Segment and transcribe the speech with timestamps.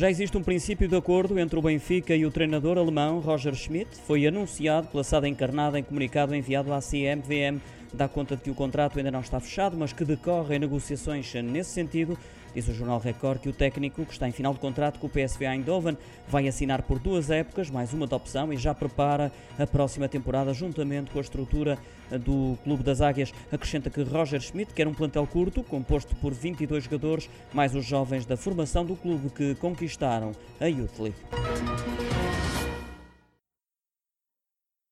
[0.00, 3.90] Já existe um princípio de acordo entre o Benfica e o treinador alemão Roger Schmidt.
[4.06, 7.60] Foi anunciado pela SAD encarnada em comunicado enviado à CMVM.
[7.92, 11.70] Dá conta de que o contrato ainda não está fechado, mas que decorrem negociações nesse
[11.70, 12.16] sentido.
[12.54, 15.10] Diz o jornal Record que o técnico, que está em final de contrato com o
[15.10, 15.96] PSV Eindhoven,
[16.28, 20.52] vai assinar por duas épocas, mais uma de opção, e já prepara a próxima temporada
[20.52, 21.78] juntamente com a estrutura
[22.24, 23.32] do Clube das Águias.
[23.52, 28.26] Acrescenta que Roger Schmidt quer um plantel curto, composto por 22 jogadores, mais os jovens
[28.26, 32.09] da formação do clube que conquistaram a Youth League.